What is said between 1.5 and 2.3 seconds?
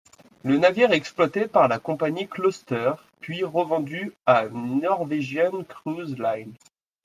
la compagnie